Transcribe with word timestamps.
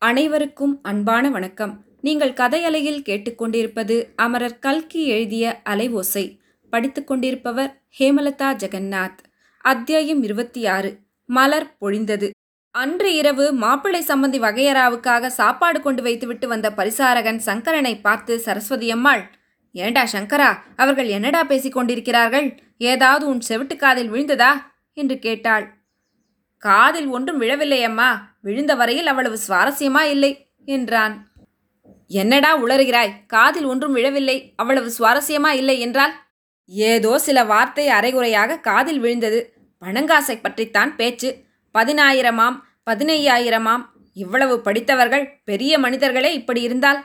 அனைவருக்கும் 0.00 0.78
அன்பான 0.82 1.30
வணக்கம். 1.30 1.84
நீங்கள் 2.00 2.32
கதையலையில் 2.32 3.02
கேட்டுக்கொண்டிருப்பது 3.02 4.08
அமரர் 4.16 4.58
கல்கி 4.58 5.06
எழுதிய 5.06 5.60
அலைவோசை 5.64 6.38
படித்துக் 6.70 7.06
கொண்டிருப்பவர் 7.06 7.82
ஹேமலதா 7.98 8.56
ஜெகநாத். 8.56 9.16
அத்தியாயம் 9.58 10.22
இருபத்தி 10.22 10.66
ஆறு 10.66 10.98
மலர் 11.24 11.76
பொழிந்தது. 11.80 12.30
அன்று 12.70 13.14
இரவு 13.14 13.52
மாப்பிள்ளை 13.52 14.04
சம்பந்தி 14.06 14.38
வகையறாவுக்காக 14.38 15.26
சாப்பாடு 15.26 15.80
கொண்டு 15.80 16.02
வைத்துவிட்டு 16.02 16.48
வந்த 16.48 16.70
பரிசாரகன் 16.70 17.40
சங்கரனை 17.46 18.00
பார்த்து 18.00 18.38
சரஸ்வதி 18.38 18.90
அம்மாள் 18.90 19.30
ஏண்டா 19.72 20.06
சங்கரா 20.12 20.56
அவர்கள் 20.76 21.06
என்னடா 21.06 21.44
பேசிக் 21.44 21.72
கொண்டிருக்கிறார்கள்? 21.72 22.60
ஏதாவது 22.78 23.26
உன் 23.26 23.40
செவிட்டு 23.48 23.76
காதில் 23.76 24.12
விழுந்ததா? 24.12 24.50
என்று 24.92 25.18
கேட்டாள். 25.18 25.77
காதில் 26.62 27.06
ஒன்றும் 27.06 27.38
விழவில்லை 27.38 27.80
அம்மா 27.84 28.08
விழுந்த 28.40 28.74
வரையில் 28.74 29.06
அவ்வளவு 29.06 29.38
சுவாரஸ்யமா 29.48 30.02
இல்லை 30.14 30.30
என்றான். 30.64 31.14
என்னடா 32.10 32.50
உளறுகிறாய்? 32.62 33.12
காதில் 33.26 33.64
ஒன்றும் 33.64 33.92
விழவில்லை 33.92 34.36
அவ்வளவு 34.56 34.90
சுவாரஸ்யமா 34.98 35.50
இல்லை 35.52 35.80
என்றால்? 35.80 36.14
ஏதோ 36.68 37.18
சில 37.18 37.44
வார்த்தை 37.44 37.88
அரைகுறையாக 37.88 38.60
காதில் 38.60 39.00
விழுந்தது. 39.00 39.40
பணங்காசை 39.82 40.36
பற்றித்தான் 40.40 40.96
பேச்சு. 40.96 41.30
பதினாயிரமாம் 41.74 42.56
பதினையாயிரமாம் 42.90 43.84
இவ்வளவு 44.16 44.54
படித்தவர்கள் 44.60 45.24
பெரிய 45.44 45.72
மனிதர்களே 45.78 46.30
இப்படி 46.34 46.60
இருந்தால்? 46.62 47.00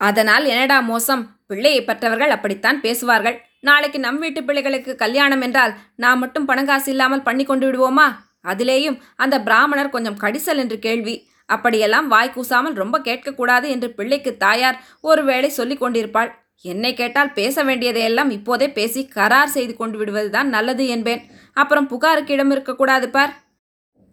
அதனால் 0.00 0.44
என்னடா 0.44 0.80
மோசம்? 0.80 1.22
பிள்ளையை 1.46 1.80
பெற்றவர்கள் 1.84 2.30
அப்படித்தான் 2.30 2.80
பேசுவார்கள். 2.80 3.36
நாளைக்கு 3.60 3.98
நம் 3.98 4.18
வீட்டு 4.18 4.40
பிள்ளைகளுக்கு 4.44 4.92
கல்யாணம் 4.94 5.40
என்றால் 5.40 5.72
நாம் 5.96 6.18
மட்டும் 6.18 6.48
பணங்காசு 6.48 6.88
இல்லாமல் 6.88 7.22
பண்ணி 7.22 7.44
கொண்டு 7.44 7.66
விடுவோமா? 7.66 8.06
அதிலேயும் 8.44 8.98
அந்த 9.16 9.36
பிராமணர் 9.40 9.94
கொஞ்சம் 9.94 10.20
கடிசல் 10.22 10.56
என்று 10.56 10.78
கேள்வி. 10.78 11.14
அப்படியெல்லாம் 11.46 12.06
வாய் 12.08 12.34
கூசாமல் 12.34 12.74
ரொம்ப 12.74 12.98
கேட்கக்கூடாது 12.98 13.66
என்று 13.68 13.88
பிள்ளைக்கு 13.90 14.36
தாயார் 14.36 14.80
ஒருவேளை 15.00 15.48
சொல்லிக் 15.48 15.82
கொண்டிருப்பாள். 15.82 16.30
என்னை 16.64 16.94
கேட்டால் 16.94 17.32
பேச 17.32 17.64
வேண்டியதையெல்லாம் 17.64 18.30
இப்போதே 18.30 18.68
பேசி 18.68 19.00
கரார் 19.14 19.54
செய்து 19.54 19.76
கொண்டு 19.76 19.98
விடுவதுதான் 19.98 20.48
நல்லது 20.48 20.84
என்பேன். 20.86 21.22
அப்புறம் 21.52 21.86
புகாருக்கு 21.86 22.34
இடம் 22.34 22.50
இருக்கக்கூடாது 22.50 23.08
பார். 23.10 23.32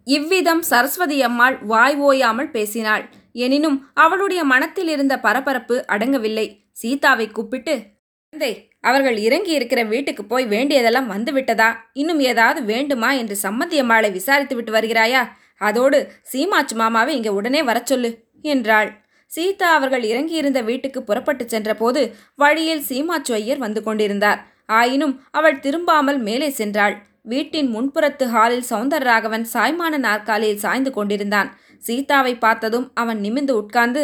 இவ்விதம் 0.08 0.62
சரஸ்வதி 0.62 1.18
அம்மாள் 1.22 1.58
வாய் 1.64 1.98
ஓயாமல் 1.98 2.52
பேசினாள். 2.52 3.04
எனினும் 3.46 3.78
அவளுடைய 3.94 4.44
மனத்தில் 4.44 4.88
இருந்த 4.88 5.20
பரபரப்பு 5.20 5.78
அடங்கவில்லை. 5.88 6.48
சீதாவை 6.72 7.28
கூப்பிட்டு 7.30 7.76
குழந்தை 8.34 8.54
அவர்கள் 8.84 9.18
இறங்கி 9.18 9.52
இருக்கிற 9.52 9.84
வீட்டுக்கு 9.84 10.26
போய் 10.26 10.46
வேண்டியதெல்லாம் 10.46 11.08
வந்து 11.08 11.32
விட்டதா? 11.34 11.70
இன்னும் 11.94 12.20
ஏதாவது 12.20 12.64
வேண்டுமா 12.64 13.12
என்று 13.12 13.38
சம்மந்தி 13.44 13.78
அம்மாளை 13.78 14.12
விசாரித்து 14.12 14.56
விட்டு 14.56 14.74
வருகிறாயா? 14.74 15.22
அதோடு 15.58 16.12
சீமாச்சு 16.32 16.76
மாமாவை 16.76 17.16
இங்கே 17.16 17.30
உடனே 17.30 17.64
வரச் 17.64 17.86
சொல்லு 17.86 18.10
என்றாள். 18.42 18.90
சீதா 19.32 19.74
அவர்கள் 19.74 20.04
இறங்கியிருந்த 20.04 20.60
வீட்டுக்கு 20.62 21.04
புறப்பட்டுச் 21.04 21.50
சென்றபோது 21.50 22.02
வழியில் 22.36 22.84
சீமாச்சு 22.90 23.32
ஐயர் 23.32 23.58
வந்து 23.58 23.84
கொண்டிருந்தார். 23.84 24.40
ஆயினும் 24.66 25.22
அவள் 25.32 25.60
திரும்பாமல் 25.60 26.20
மேலே 26.20 26.50
சென்றாள். 26.50 26.96
வீட்டின் 27.22 27.70
முன்புறத்து 27.76 28.26
ஹாலில் 28.26 28.70
சௌந்தரராகவன் 28.70 29.46
சாய்மான 29.54 29.98
நாற்காலியில் 29.98 30.58
சாய்ந்து 30.58 30.92
கொண்டிருந்தான். 30.92 31.50
சீதாவை 31.78 32.36
பார்த்ததும் 32.36 32.92
அவன் 32.94 33.20
நிமிர்ந்து 33.20 33.54
உட்கார்ந்து 33.56 34.04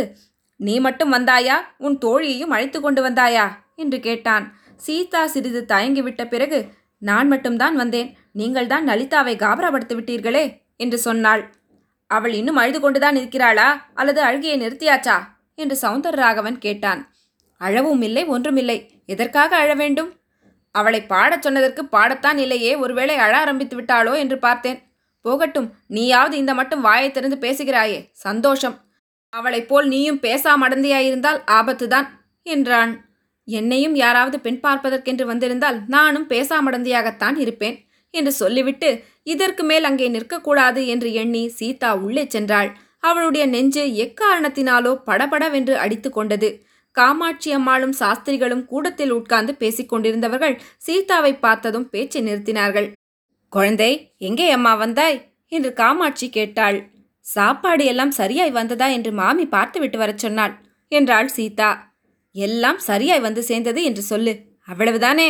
நீ 0.59 0.79
மட்டும் 0.79 1.13
வந்தாயா? 1.13 1.57
உன் 1.77 1.97
தோழியையும் 2.05 2.53
அழைத்து 2.55 2.81
கொண்டு 2.81 3.01
வந்தாயா? 3.03 3.45
என்று 3.75 3.99
கேட்டான். 3.99 4.45
சீதா 4.77 5.27
சிறிது 5.27 5.65
தயங்கிவிட்ட 5.67 6.27
பிறகு 6.27 6.69
நான் 6.97 7.27
மட்டும்தான் 7.27 7.75
வந்தேன். 7.75 8.17
நீங்கள்தான் 8.31 8.87
லலிதாவை 8.87 9.35
காபராப்படுத்தி 9.35 9.93
விட்டீர்களே 9.93 10.61
என்று 10.77 10.97
சொன்னாள். 10.97 11.55
அவள் 12.07 12.33
இன்னும் 12.33 12.55
அழுது 12.55 12.79
கொண்டுதான் 12.79 13.15
இருக்கிறாளா? 13.15 13.85
அல்லது 13.93 14.21
அழுகையை 14.21 14.61
நிறுத்தியாச்சா? 14.61 15.23
என்று 15.55 15.77
சவுந்தரராகவன் 15.81 16.57
கேட்டான். 16.57 17.13
அழவும் 17.57 18.01
இல்லை 18.01 18.25
ஒன்றுமில்லை. 18.25 18.91
எதற்காக 19.05 19.55
அழ 19.55 19.73
வேண்டும்? 19.73 20.13
அவளை 20.71 21.01
பாடச் 21.01 21.41
சொன்னதற்கு 21.41 21.83
பாடத்தான் 21.83 22.37
இல்லையே. 22.37 22.75
ஒருவேளை 22.75 23.15
அழ 23.15 23.37
ஆரம்பித்து 23.37 23.81
விட்டாளோ 23.81 24.17
என்று 24.17 24.37
பார்த்தேன். 24.37 24.81
போகட்டும் 25.21 25.73
நீயாவது 25.87 26.37
இந்த 26.37 26.53
மட்டும் 26.53 26.81
வாயை 26.81 27.11
திறந்து 27.11 27.35
பேசுகிறாயே. 27.35 28.09
சந்தோஷம். 28.11 28.79
அவளைப் 29.29 29.67
போல் 29.67 29.87
நீயும் 29.87 30.19
பேசாமடந்தியாயிருந்தால் 30.21 31.41
ஆபத்துதான் 31.47 32.07
என்றான். 32.43 33.06
என்னையும் 33.47 33.95
யாராவது 33.95 34.39
பெண் 34.39 34.59
பார்ப்பதற்கென்று 34.59 35.25
வந்திருந்தால் 35.25 35.77
நானும் 35.87 36.29
பேசாமடந்தியாகத்தான் 36.29 37.37
இருப்பேன் 37.37 37.77
என்று 38.13 38.31
சொல்லிவிட்டு 38.31 38.89
இதற்கு 39.23 39.63
மேல் 39.63 39.83
அங்கே 39.83 40.07
நிற்கக்கூடாது 40.09 40.81
என்று 40.85 41.13
எண்ணி 41.13 41.43
சீதா 41.49 41.89
உள்ளே 41.95 42.23
சென்றாள். 42.35 42.69
அவளுடைய 42.99 43.45
நெஞ்சு 43.45 43.83
எக்காரணத்தினாலோ 44.05 44.91
படபடவென்று 45.05 45.75
அடித்து 45.77 46.09
கொண்டது. 46.11 46.49
காமாட்சி 46.95 47.51
அம்மாளும் 47.51 47.93
சாஸ்திரிகளும் 47.93 48.65
கூடத்தில் 48.65 49.11
உட்கார்ந்து 49.11 49.53
பேசிக்கொண்டிருந்தவர்கள் 49.59 50.55
சீதாவை 50.77 51.33
பார்த்ததும் 51.35 51.89
பேச்சை 51.89 52.21
நிறுத்தினார்கள். 52.21 52.87
குழந்தை 53.53 53.91
எங்கே 54.17 54.47
அம்மா 54.49 54.73
வந்தாய்? 54.75 55.19
என்று 55.47 55.73
காமாட்சி 55.73 56.29
கேட்டாள். 56.29 56.77
சாப்பாடு 57.25 57.85
எல்லாம் 57.85 58.11
சரியாய் 58.11 58.51
வந்ததா? 58.51 58.87
என்று 58.87 59.11
மாமி 59.11 59.45
பார்த்துவிட்டு 59.47 59.97
வரச் 59.97 60.17
சொன்னாள் 60.17 60.53
என்றாள் 60.91 61.27
சீதா. 61.27 61.69
எல்லாம் 62.37 62.79
சரியாய் 62.79 63.25
வந்து 63.27 63.41
சேர்ந்தது 63.43 63.81
என்று 63.83 64.01
சொல்லு. 64.01 64.33
அவ்வளவுதானே? 64.67 65.29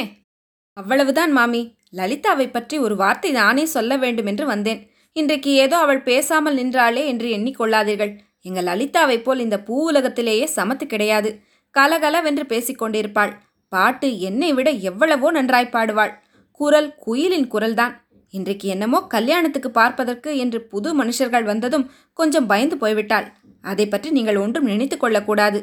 அவ்வளவுதான் 0.77 1.31
மாமி. 1.31 1.61
லலிதாவை 1.91 2.47
பற்றி 2.51 2.75
ஒரு 2.77 2.95
வார்த்தை 2.95 3.29
நானே 3.31 3.65
சொல்ல 3.65 3.91
வேண்டும் 3.97 4.25
என்று 4.25 4.45
வந்தேன். 4.45 4.79
இன்றைக்கு 5.15 5.51
ஏதோ 5.63 5.75
அவள் 5.77 6.01
பேசாமல் 6.01 6.57
நின்றாளே 6.59 7.03
என்று 7.05 7.27
எண்ணிக்கொள்ளாதீர்கள். 7.37 8.11
எங்கள் 8.41 8.67
லலிதாவைப் 8.69 9.23
போல் 9.23 9.39
இந்த 9.39 9.57
பூ 9.59 9.75
உலகத்திலேயே 9.89 10.45
சமத்து 10.55 10.85
கிடையாது. 10.87 11.29
கலகலவென்று 11.75 12.43
பேசிக் 12.45 12.81
கொண்டிருப்பாள். 12.81 13.31
பாட்டு 13.71 14.09
என்னை 14.19 14.49
விட 14.53 14.69
எவ்வளவோ 14.89 15.29
நன்றாய் 15.31 15.73
பாடுவாள். 15.75 16.13
குரல் 16.59 16.89
குயிலின் 17.05 17.49
குரல்தான். 17.53 17.95
இன்றைக்கு 18.33 18.67
என்னமோ 18.67 18.99
கல்யாணத்துக்கு 19.15 19.69
பார்ப்பதற்கு 19.71 20.29
என்று 20.37 20.59
புது 20.71 20.89
மனுஷர்கள் 21.01 21.43
வந்ததும் 21.43 21.85
கொஞ்சம் 22.19 22.49
பயந்து 22.51 22.75
போய்விட்டாள். 22.77 23.27
அதை 23.63 23.85
பற்றி 23.87 24.09
நீங்கள் 24.09 24.41
ஒன்றும் 24.43 24.69
நினைத்து 24.71 24.97
கொள்ளக்கூடாது. 24.97 25.59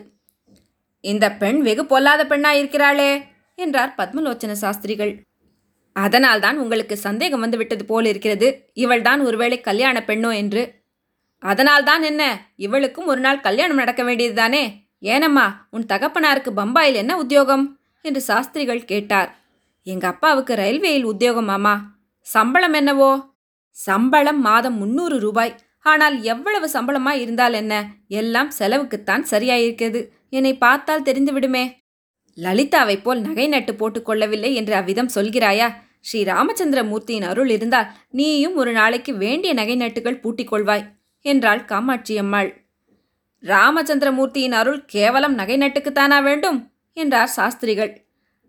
இந்த 1.04 1.26
பெண் 1.32 1.60
வெகு 1.62 1.84
பொல்லாத 1.84 2.22
பெண்ணா 2.24 2.50
இருக்கிறாளே 2.60 3.10
என்றார் 3.58 3.94
பத்மலோச்சன 3.98 4.52
சாஸ்திரிகள். 4.52 5.12
அதனால்தான் 5.96 6.56
உங்களுக்கு 6.58 6.96
சந்தேகம் 6.96 7.40
வந்து 7.40 7.56
விட்டது 7.56 7.84
போல் 7.84 8.04
இருக்கிறது. 8.04 8.70
இவள்தான் 8.74 9.20
ஒருவேளை 9.20 9.60
கல்யாண 9.60 9.96
பெண்ணோ 10.06 10.30
என்று. 10.36 10.62
அதனால்தான் 11.42 12.02
என்ன? 12.02 12.22
இவளுக்கும் 12.56 13.06
ஒரு 13.06 13.20
நாள் 13.20 13.40
கல்யாணம் 13.40 13.76
நடக்க 13.76 14.02
வேண்டியதுதானே 14.02 14.64
ஏனம்மா 14.98 15.46
உன் 15.70 15.86
தகப்பனாருக்கு 15.86 16.50
பம்பாயில் 16.56 16.94
என்ன 16.94 17.12
உத்தியோகம்? 17.16 17.64
என்று 18.04 18.20
சாஸ்திரிகள் 18.20 18.82
கேட்டார். 18.84 19.30
எங்க 19.86 20.06
அப்பாவுக்கு 20.06 20.54
ரயில்வேயில் 20.54 21.06
உத்தியோகமாமா 21.06 21.74
சம்பளம் 22.26 22.72
என்னவோ? 22.72 23.12
சம்பளம் 23.76 24.40
மாதம் 24.40 24.76
முன்னூறு 24.76 25.16
ரூபாய். 25.18 25.54
ஆனால் 25.86 26.16
எவ்வளவு 26.22 26.66
சம்பளமாக 26.68 27.20
இருந்தால் 27.20 27.52
என்ன? 27.52 27.74
எல்லாம் 28.08 28.50
செலவுக்குத்தான் 28.58 29.24
சரியாயிருக்கிறது. 29.30 30.00
என்னை 30.38 30.52
பார்த்தால் 30.64 31.06
தெரிந்துவிடுமே. 31.08 31.64
லலிதாவைப் 32.38 33.04
போல் 33.04 33.20
நகை 33.26 33.46
நட்டு 33.48 33.72
போட்டுக்கொள்ளவில்லை 33.72 34.50
என்று 34.60 34.74
அவ்விதம் 34.80 35.14
சொல்கிறாயா? 35.16 35.68
ஸ்ரீ 36.00 36.20
ராமச்சந்திர 36.30 36.80
மூர்த்தியின் 36.88 37.26
அருள் 37.30 37.50
இருந்தால் 37.56 37.90
நீயும் 38.18 38.56
ஒரு 38.60 38.70
நாளைக்கு 38.78 39.12
வேண்டிய 39.24 39.50
நகை 39.60 39.76
நட்டுகள் 39.82 40.20
பூட்டிக் 40.22 40.50
கொள்வாய் 40.52 40.84
என்றாள் 41.24 41.62
காமாட்சி 41.64 42.14
அம்மாள். 42.22 42.50
ராமச்சந்திரமூர்த்தியின் 43.42 44.56
அருள் 44.60 44.80
கேவலம் 44.94 45.36
நகை 45.40 45.56
நட்டுக்குத்தானா 45.62 46.18
வேண்டும்? 46.28 46.58
என்றார் 46.96 47.32
சாஸ்திரிகள். 47.36 47.92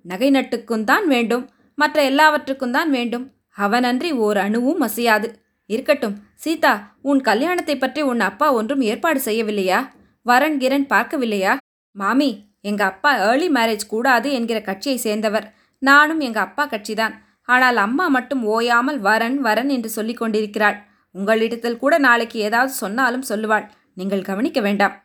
நகை 0.05 0.29
நட்டுக்கும் 0.31 0.85
தான் 0.91 1.05
வேண்டும் 1.13 1.45
மற்ற 1.77 1.97
எல்லாவற்றுக்கும் 2.03 2.75
தான் 2.77 2.89
வேண்டும். 2.97 3.25
அவனன்றி 3.57 4.09
ஓர் 4.25 4.39
அணுவும் 4.45 4.83
அசையாது. 4.87 5.27
இருக்கட்டும் 5.69 6.15
சீதா 6.43 6.73
உன் 7.09 7.21
கல்யாணத்தை 7.21 7.75
பற்றி 7.77 8.01
உன் 8.11 8.23
அப்பா 8.29 8.47
ஒன்றும் 8.53 8.83
ஏற்பாடு 8.89 9.19
செய்யவில்லையா? 9.27 9.79
வரன் 10.25 10.57
கிரண் 10.63 10.87
பார்க்கவில்லையா? 10.93 11.53
மாமி 11.95 12.29
எங்கள் 12.61 12.87
அப்பா 12.87 13.11
ஏர்லி 13.27 13.47
மேரேஜ் 13.49 13.85
கூடாது 13.87 14.31
என்கிற 14.31 14.61
கட்சியை 14.61 14.97
சேர்ந்தவர். 14.97 15.45
நானும் 15.81 16.19
எங்கள் 16.19 16.45
அப்பா 16.47 16.63
கட்சிதான். 16.67 17.15
ஆனால் 17.43 17.77
அம்மா 17.77 18.05
மட்டும் 18.07 18.43
ஓயாமல் 18.43 18.99
வரன் 18.99 19.37
வரன் 19.41 19.69
என்று 19.69 19.89
சொல்லிக் 19.89 20.21
கொண்டிருக்கிறாள். 20.21 20.77
உங்களிடத்தில் 21.11 21.77
கூட 21.77 21.97
நாளைக்கு 21.97 22.39
ஏதாவது 22.39 22.73
சொன்னாலும் 22.73 23.27
சொல்லுவாள். 23.29 23.65
நீங்கள் 23.93 24.21
கவனிக்க 24.21 24.59
வேண்டாம். 24.61 24.95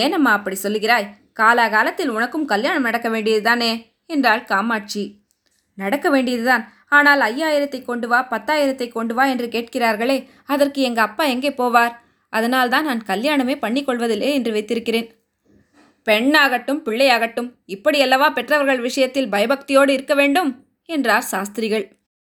ஏனம்மா 0.00 0.30
அப்படி 0.30 0.56
சொல்லுகிறாய்? 0.62 1.08
காலாகாலத்தில் 1.32 2.08
உனக்கும் 2.08 2.44
கல்யாணம் 2.44 2.82
நடக்க 2.82 3.08
வேண்டியதுதானே? 3.08 3.70
என்றாள் 4.06 4.44
காமாட்சி. 4.44 5.04
நடக்க 5.74 6.06
வேண்டியதுதான். 6.10 6.64
ஆனால் 6.88 7.20
ஐயாயிரத்தை 7.20 7.80
கொண்டு 7.84 8.06
வா 8.08 8.18
பத்தாயிரத்தை 8.30 8.86
கொண்டு 8.88 9.14
வா 9.14 9.24
என்று 9.24 9.46
கேட்கிறார்களே 9.46 10.16
அதற்கு 10.44 10.80
எங்கள் 10.82 11.04
அப்பா 11.04 11.24
எங்கே 11.24 11.50
போவார்? 11.50 11.94
அதனால்தான் 12.32 12.84
நான் 12.84 13.02
கல்யாணமே 13.06 13.54
பண்ணிக்கொள்வதில்லை 13.64 14.30
என்று 14.38 14.52
வைத்திருக்கிறேன். 14.52 15.08
பெண்ணாகட்டும் 16.06 16.82
பிள்ளையாகட்டும் 16.84 17.48
இப்படியல்லவா 17.66 18.32
பெற்றவர்கள் 18.32 18.80
விஷயத்தில் 18.80 19.28
பயபக்தியோடு 19.28 19.88
இருக்க 19.88 20.14
வேண்டும்? 20.14 20.50
என்றார் 20.84 21.22
சாஸ்திரிகள். 21.22 21.86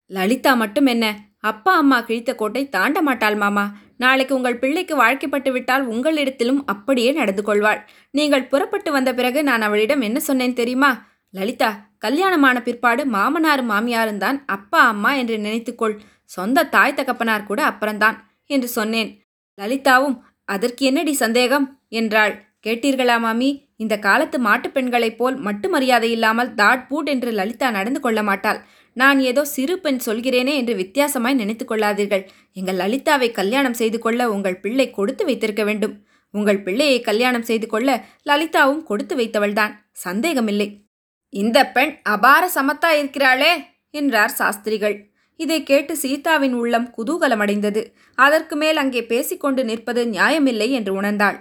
லலிதா 0.06 0.54
மட்டும் 0.54 0.86
என்ன 0.86 1.28
அப்பா 1.40 1.74
அம்மா 1.78 2.02
கிழித்த 2.02 2.36
கோட்டை 2.36 2.70
தாண்ட 2.70 3.02
மாட்டாள் 3.02 3.36
மாமா. 3.36 3.78
நாளைக்கு 3.96 4.36
உங்கள் 4.36 4.60
பிள்ளைக்கு 4.60 4.96
வாழ்க்கைப்பட்டு 5.04 5.52
விட்டால் 5.52 5.88
உங்களிடத்திலும் 5.88 6.64
அப்படியே 6.66 7.12
நடந்து 7.12 7.44
கொள்வாள். 7.44 7.90
நீங்கள் 8.12 8.48
புறப்பட்டு 8.48 8.92
வந்த 8.92 9.14
பிறகு 9.14 9.44
நான் 9.44 9.62
அவளிடம் 9.62 10.02
என்ன 10.02 10.20
சொன்னேன் 10.20 10.54
தெரியுமா? 10.54 11.08
லலிதா 11.30 11.70
கல்யாணமான 11.98 12.62
பிற்பாடு 12.62 13.06
மாமனாரும் 13.06 13.72
மாமியாரும் 13.72 14.18
தான் 14.18 14.44
அப்பா 14.46 14.82
அம்மா 14.88 15.14
என்று 15.14 15.38
நினைத்துக்கொள். 15.38 15.96
சொந்த 16.24 16.64
தாய் 16.64 16.94
தகப்பனார் 16.94 17.44
கூட 17.44 17.64
அப்புறம்தான் 17.64 18.18
என்று 18.46 18.68
சொன்னேன். 18.68 19.10
லலிதாவும் 19.58 20.18
அதற்கு 20.46 20.86
என்னடி 20.86 21.14
சந்தேகம்? 21.14 21.82
என்றாள். 21.90 22.34
கேட்டீர்களா 22.66 23.20
மாமி? 23.20 23.70
இந்த 23.78 24.00
காலத்து 24.00 24.40
மாட்டுப் 24.40 24.74
பெண்களைப் 24.74 25.18
போல் 25.18 25.36
மட்டு 25.36 25.70
மரியாதை 25.70 26.12
இல்லாமல் 26.12 26.54
தாட் 26.54 26.84
பூட் 26.90 27.06
என்று 27.06 27.32
லலிதா 27.32 27.72
நடந்து 27.72 28.00
கொள்ள 28.00 28.24
மாட்டாள். 28.24 28.60
நான் 28.94 29.20
ஏதோ 29.20 29.46
சிறு 29.46 29.80
பெண் 29.80 30.00
சொல்கிறேனே 30.06 30.54
என்று 30.56 30.74
வித்தியாசமாய் 30.74 31.34
நினைத்து 31.34 31.66
கொள்ளாதீர்கள். 31.66 32.24
எங்கள் 32.54 32.76
லலிதாவை 32.76 33.32
கல்யாணம் 33.32 33.74
செய்து 33.74 34.00
கொள்ள 34.00 34.32
உங்கள் 34.32 34.60
பிள்ளை 34.60 34.92
கொடுத்து 34.92 35.26
வைத்திருக்க 35.26 35.64
வேண்டும். 35.64 36.06
உங்கள் 36.32 36.64
பிள்ளையை 36.64 37.02
கல்யாணம் 37.02 37.44
செய்து 37.44 37.68
கொள்ள 37.68 38.06
லலிதாவும் 38.24 38.84
கொடுத்து 38.84 39.16
வைத்தவள்தான். 39.16 39.74
சந்தேகமில்லை. 39.92 40.86
இந்த 41.34 41.68
பெண் 41.68 41.94
அபார 42.04 42.52
சமத்தா 42.56 42.90
இருக்கிறாளே 43.02 43.52
என்றார் 43.90 44.30
சாஸ்திரிகள். 44.30 44.98
இதை 45.36 45.64
கேட்டு 45.64 45.98
சீதாவின் 45.98 46.54
உள்ளம் 46.54 46.94
குதூகலமடைந்தது. 46.98 47.84
அதற்கு 48.16 48.56
மேல் 48.56 48.78
அங்கே 48.78 49.04
பேசிக்கொண்டு 49.04 49.64
நிற்பது 49.66 50.06
நியாயமில்லை 50.06 50.70
என்று 50.72 51.02
உணர்ந்தாள். 51.02 51.38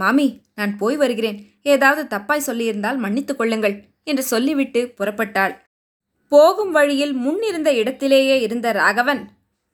மாமி 0.00 0.26
நான் 0.54 0.72
போய் 0.80 0.96
வருகிறேன். 0.96 1.38
ஏதாவது 1.74 2.02
தப்பாய் 2.14 2.46
சொல்லியிருந்தால் 2.46 2.98
மன்னித்துக் 3.04 3.38
கொள்ளுங்கள் 3.40 3.76
என்று 4.10 4.22
சொல்லிவிட்டு 4.32 4.80
புறப்பட்டாள். 4.98 5.54
போகும் 6.32 6.72
வழியில் 6.76 7.14
முன்னிருந்த 7.24 7.70
இடத்திலேயே 7.72 8.36
இருந்த 8.46 8.72
ராகவன் 8.72 9.22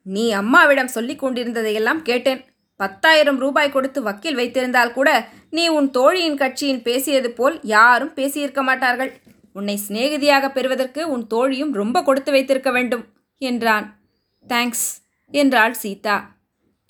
நீ 0.05 0.25
அம்மாவிடம் 0.31 0.93
சொல்லிக் 0.95 1.23
கொண்டிருந்ததையெல்லாம் 1.23 2.01
கேட்டேன். 2.01 2.41
பத்தாயிரம் 2.79 3.39
ரூபாய் 3.43 3.73
கொடுத்து 3.75 3.99
வக்கீல் 4.01 4.39
வைத்திருந்தால் 4.39 4.93
கூட 4.93 5.09
நீ 5.49 5.63
உன் 5.77 5.89
தோழியின் 5.91 6.39
கட்சியின் 6.41 6.81
பேசியது 6.81 7.29
போல் 7.31 7.55
யாரும் 7.75 8.13
பேசியிருக்க 8.15 8.61
மாட்டார்கள். 8.61 9.11
உன்னை 9.55 9.75
சிநேகிதியாக 9.87 10.45
பெறுவதற்கு 10.49 11.01
உன் 11.13 11.25
தோழியும் 11.27 11.73
ரொம்ப 11.73 12.03
கொடுத்து 12.03 12.31
வைத்திருக்க 12.31 12.71
வேண்டும் 12.71 13.03
என்றான். 13.41 13.87
தேங்க்ஸ் 14.47 14.87
என்றாள் 15.33 15.75
சீதா. 15.83 16.17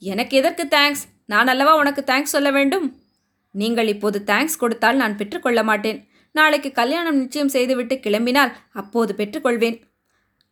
எனக்கு 0.02 0.34
எதற்கு 0.38 0.64
தேங்க்ஸ் 0.76 1.04
நான் 1.34 1.52
அல்லவா 1.54 1.74
உனக்கு 1.76 2.02
தேங்க்ஸ் 2.08 2.36
சொல்ல 2.36 2.50
வேண்டும்? 2.52 2.88
நீங்கள் 3.62 3.88
இப்போது 3.88 4.24
தேங்க்ஸ் 4.31 4.62
கொடுத்தால் 4.62 4.96
நான் 4.96 5.18
பெற்றுக்கொள்ள 5.18 5.63
மாட்டேன். 5.63 6.00
நாளைக்கு 6.31 6.72
கல்யாணம் 6.72 7.18
நிச்சயம் 7.18 7.48
செய்துவிட்டு 7.48 7.96
கிளம்பினால் 7.96 8.52
அப்போது 8.74 9.12
பெற்றுக்கொள்வேன். 9.13 9.78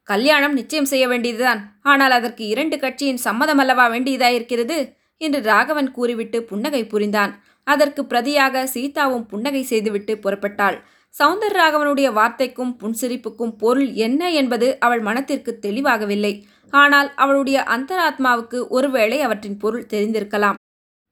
கல்யாணம் 0.03 0.53
நிச்சயம் 0.53 0.89
செய்ய 0.91 1.07
வேண்டியதுதான். 1.07 1.61
ஆனால் 1.81 2.11
அதற்கு 2.11 2.43
இரண்டு 2.47 2.79
கட்சியின் 2.79 3.17
சம்மதம் 3.17 3.57
அல்லவா 3.57 3.85
வேண்டியதாயிருக்கிறது? 3.87 4.77
என்று 5.17 5.39
ராகவன் 5.41 5.91
கூறிவிட்டு 5.91 6.43
புன்னகை 6.43 6.87
புரிந்தான். 6.87 7.33
அதற்கு 7.63 8.01
பிரதியாக 8.03 8.63
சீதாவும் 8.63 9.25
புன்னகை 9.25 9.63
செய்துவிட்டு 9.63 10.13
புறப்பட்டாள். 10.17 10.77
சௌந்தர் 11.19 11.55
ராகவனுடைய 11.59 12.07
வார்த்தைக்கும் 12.13 12.73
புன்சிரிப்புக்கும் 12.81 13.53
பொருள் 13.57 13.89
என்ன 14.05 14.31
என்பது 14.31 14.67
அவள் 14.79 14.99
மனத்திற்கு 14.99 15.59
தெளிவாகவில்லை. 15.59 16.33
ஆனால் 16.73 17.09
அவளுடைய 17.15 17.57
அந்தராத்மாவுக்கு 17.75 18.59
ஒருவேளை 18.67 19.21
அவற்றின் 19.21 19.57
பொருள் 19.57 19.89
தெரிந்திருக்கலாம். 19.93 20.57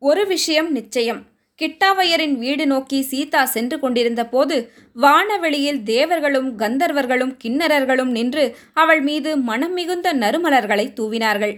ஒரு 0.02 0.24
விஷயம் 0.28 0.72
நிச்சயம். 0.72 1.22
கிட்டாவையரின் 1.62 2.36
வீடு 2.38 2.68
நோக்கி 2.68 3.02
சீதா 3.02 3.46
சென்று 3.46 3.80
கொண்டிருந்த 3.80 4.26
போது 4.26 4.56
வானவெளியில் 4.96 5.84
தேவர்களும் 5.84 6.60
கந்தர்வர்களும் 6.60 7.34
கிண்ணறர்களும் 7.44 8.12
நின்று 8.12 8.46
அவள் 8.74 9.02
மீது 9.02 9.38
மனம் 9.38 9.74
மிகுந்த 9.74 10.14
நறுமலர்களை 10.14 10.86
தூவினார்கள். 11.00 11.54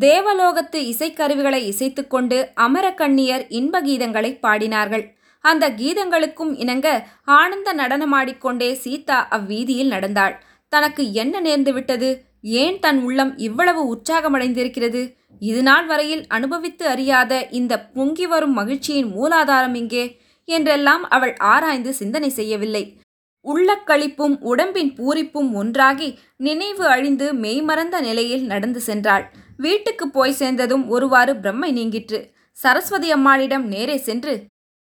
தேவலோகத்து 0.00 0.78
இசைக்கருவிகளை 0.92 1.60
இசைத்துக்கொண்டு 1.72 2.38
அமரக்கண்ணியர் 2.56 3.44
இன்ப 3.48 3.82
கீதங்களை 3.82 4.30
பாடினார்கள். 4.46 5.04
அந்த 5.44 5.64
கீதங்களுக்கும் 5.70 6.52
இணங்க 6.56 6.88
ஆனந்த 7.24 7.74
நடனமாடிக்கொண்டே 7.74 8.72
சீதா 8.72 9.28
அவ்வீதியில் 9.30 9.86
நடந்தாள். 9.86 10.34
தனக்கு 10.68 11.12
என்ன 11.12 11.40
நேர்ந்துவிட்டது? 11.40 12.08
ஏன் 12.42 12.78
தன் 12.78 13.02
உள்ளம் 13.02 13.36
இவ்வளவு 13.38 13.82
உற்சாகமடைந்திருக்கிறது? 13.92 15.02
இது 15.40 15.62
நாள் 15.62 15.86
வரையில் 15.86 16.26
அனுபவித்து 16.26 16.88
அறியாத 16.88 17.48
இந்த 17.50 17.74
பொங்கி 17.80 18.26
வரும் 18.26 18.52
மகிழ்ச்சியின் 18.52 19.10
மூலாதாரம் 19.16 19.74
இங்கே 19.74 20.04
என்றெல்லாம் 20.44 21.04
அவள் 21.08 21.34
ஆராய்ந்து 21.36 21.92
சிந்தனை 21.94 22.30
செய்யவில்லை. 22.30 22.98
உள்ளக்களிப்பும் 23.44 24.36
உடம்பின் 24.40 24.92
பூரிப்பும் 24.96 25.52
ஒன்றாகி 25.52 26.18
நினைவு 26.36 26.84
அழிந்து 26.86 27.32
மெய்மறந்த 27.34 28.00
நிலையில் 28.00 28.44
நடந்து 28.44 28.80
சென்றாள். 28.86 29.24
வீட்டுக்கு 29.56 30.08
போய் 30.08 30.32
சேர்ந்ததும் 30.32 30.88
ஒருவாறு 30.88 31.34
பிரம்மை 31.34 31.70
நீங்கிற்று. 31.72 32.32
சரஸ்வதி 32.52 33.10
அம்மாளிடம் 33.10 33.66
நேரே 33.66 33.96
சென்று 33.96 34.34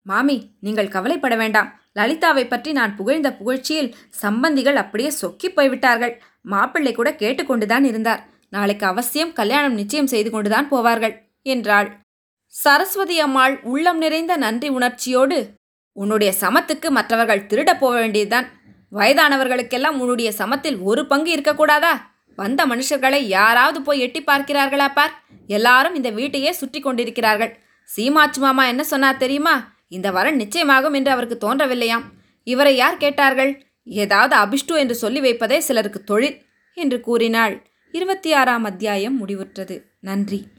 மாமி 0.05 0.51
நீங்கள் 0.59 0.87
கவலைப்பட 0.87 1.35
வேண்டாம். 1.35 1.69
லலிதாவை 1.95 2.47
பற்றி 2.47 2.71
நான் 2.71 2.95
புகழ்ந்த 2.95 3.29
புகழ்ச்சியில் 3.33 3.93
சம்பந்திகள் 4.21 4.75
அப்படியே 4.75 5.09
சொக்கி 5.09 5.49
போய்விட்டார்கள். 5.49 6.21
மாப்பிள்ளை 6.41 6.93
கூட 6.93 7.11
கேட்டுக்கொண்டுதான் 7.11 7.83
இருந்தார். 7.83 8.21
நாளைக்கு 8.53 8.85
அவசியம் 8.85 9.33
கல்யாணம் 9.33 9.73
நிச்சயம் 9.73 10.11
செய்து 10.13 10.29
கொண்டுதான் 10.31 10.71
போவார்கள் 10.71 11.13
என்றாள். 11.41 11.87
சரஸ்வதி 12.53 13.15
அம்மாள் 13.19 13.55
உள்ளம் 13.63 13.97
நிறைந்த 13.97 14.33
நன்றி 14.37 14.67
உணர்ச்சியோடு 14.69 15.37
உன்னுடைய 15.97 16.31
சமத்துக்கு 16.41 16.89
மற்றவர்கள் 16.89 17.47
திருடப் 17.47 17.79
போக 17.79 17.93
வேண்டியதுதான். 17.99 18.47
வயதானவர்களுக்கெல்லாம் 18.91 19.97
உன்னுடைய 19.99 20.29
சமத்தில் 20.31 20.77
ஒரு 20.79 21.01
பங்கு 21.07 21.31
இருக்கக்கூடாதா? 21.35 21.93
வந்த 22.37 22.61
மனுஷர்களை 22.65 23.19
யாராவது 23.37 23.79
போய் 23.81 23.99
எட்டி 23.99 24.21
பார்க்கிறார்களா 24.21 24.87
பார்? 24.93 25.13
எல்லாரும் 25.47 25.95
இந்த 25.95 26.09
வீட்டையே 26.09 26.51
சுற்றி 26.51 26.79
கொண்டிருக்கிறார்கள். 26.79 27.51
சீமாச்சு 27.89 28.39
மாமா 28.39 28.63
என்ன 28.65 28.83
சொன்னார் 28.83 29.17
தெரியுமா? 29.17 29.55
இந்த 29.87 30.07
வரன் 30.11 30.39
நிச்சயமாகும் 30.39 30.95
என்று 30.99 31.11
அவருக்கு 31.11 31.37
தோன்றவில்லையாம். 31.45 32.05
இவரை 32.47 32.73
யார் 32.75 32.97
கேட்டார்கள்? 32.97 33.51
ஏதாவது 34.01 34.35
அபிஷ்டு 34.35 34.75
என்று 34.77 34.95
சொல்லி 34.95 35.19
வைப்பதே 35.19 35.57
சிலருக்கு 35.59 35.99
தொழில் 36.03 36.37
என்று 36.77 36.97
கூறினாள். 36.99 37.55
இருபத்தி 37.93 38.33
ஆறாம் 38.33 38.63
அத்தியாயம் 38.63 39.27
முடிவுற்றது. 39.27 39.83
நன்றி. 39.99 40.47